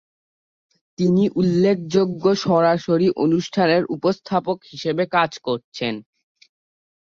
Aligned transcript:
তিনি 0.99 1.23
উল্লেখযোগ্য 1.35 2.23
সরাসরি 2.43 3.07
অনুষ্ঠানের 3.17 3.83
উপস্থাপক 3.87 4.57
হিসাবে 4.71 5.03
কাজ 5.15 5.31
করছেন। 5.39 5.93